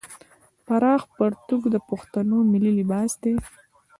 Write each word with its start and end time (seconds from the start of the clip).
پراخ 0.65 1.01
پرتوګ 1.15 1.63
د 1.73 1.77
پښتنو 1.89 2.37
ملي 2.51 2.71
لباس 2.79 3.11
دی. 3.23 3.33